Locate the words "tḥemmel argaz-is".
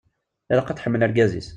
0.77-1.49